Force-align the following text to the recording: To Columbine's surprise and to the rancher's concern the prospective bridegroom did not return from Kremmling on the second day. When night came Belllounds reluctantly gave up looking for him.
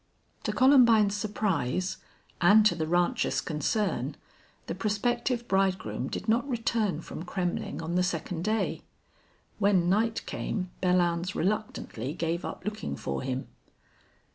To 0.45 0.51
Columbine's 0.51 1.15
surprise 1.15 1.97
and 2.41 2.65
to 2.65 2.73
the 2.73 2.87
rancher's 2.87 3.39
concern 3.39 4.17
the 4.65 4.73
prospective 4.73 5.47
bridegroom 5.47 6.07
did 6.07 6.27
not 6.27 6.49
return 6.49 7.01
from 7.01 7.23
Kremmling 7.23 7.83
on 7.83 7.93
the 7.93 8.01
second 8.01 8.43
day. 8.43 8.81
When 9.59 9.89
night 9.89 10.25
came 10.25 10.71
Belllounds 10.81 11.35
reluctantly 11.35 12.13
gave 12.15 12.43
up 12.43 12.65
looking 12.65 12.95
for 12.95 13.21
him. 13.21 13.47